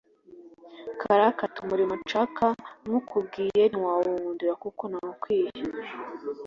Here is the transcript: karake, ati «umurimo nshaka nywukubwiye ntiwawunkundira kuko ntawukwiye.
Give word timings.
karake, 1.01 1.41
ati 1.47 1.57
«umurimo 1.65 1.93
nshaka 2.01 2.45
nywukubwiye 2.87 3.63
ntiwawunkundira 3.67 4.53
kuko 4.63 4.83
ntawukwiye. 4.91 5.51